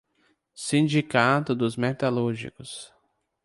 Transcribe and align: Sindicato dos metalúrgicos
Sindicato 0.55 1.53
dos 1.53 1.75
metalúrgicos 1.75 2.91